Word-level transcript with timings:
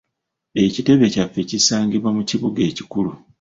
Ekitebe 0.63 1.05
kyaffe 1.13 1.41
kisangibwa 1.49 2.09
mu 2.17 2.23
kibuga 2.29 2.59
ekikulu. 2.69 3.11